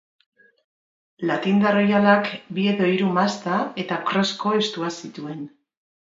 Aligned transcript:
Latindar 1.31 1.75
oihalak, 1.81 2.31
bi 2.57 2.65
edo 2.71 2.87
hiru 2.93 3.09
masta 3.17 3.59
eta 3.83 3.99
krosko 4.09 4.55
estua 4.61 4.91
zituen. 5.01 5.45